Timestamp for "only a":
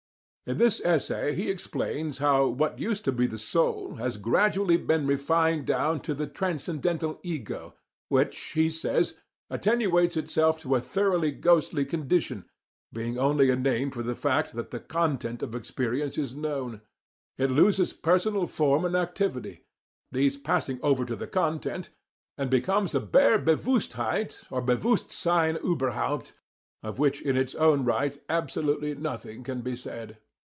13.17-13.55